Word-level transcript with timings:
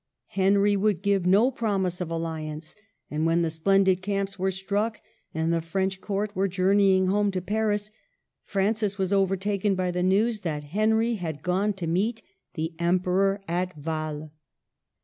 Henry 0.33 0.75
would 0.75 1.03
give 1.03 1.27
no 1.27 1.51
promise 1.51 2.01
of 2.01 2.09
alli 2.09 2.47
ance; 2.47 2.73
and 3.11 3.27
when 3.27 3.43
the 3.43 3.51
splendid 3.51 4.01
camps 4.01 4.39
were 4.39 4.49
struck, 4.49 4.99
and 5.31 5.53
the 5.53 5.61
French 5.61 6.01
court 6.01 6.35
were 6.35 6.47
journeying 6.47 7.05
home 7.05 7.29
to 7.29 7.39
Paris, 7.39 7.91
Francis 8.43 8.97
was 8.97 9.13
overtaken 9.13 9.75
by 9.75 9.91
the 9.91 10.01
news 10.01 10.41
that 10.41 10.63
Henry 10.63 11.13
had 11.17 11.43
gone 11.43 11.71
to 11.73 11.85
meet 11.85 12.23
the 12.55 12.73
Emperor 12.79 13.41
at 13.47 13.77
Wael. 13.79 14.31